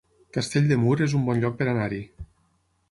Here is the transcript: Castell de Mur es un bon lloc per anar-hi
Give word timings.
Castell 0.37 0.71
de 0.71 0.77
Mur 0.85 0.95
es 1.07 1.15
un 1.21 1.29
bon 1.29 1.45
lloc 1.45 1.61
per 1.61 1.69
anar-hi 1.75 2.03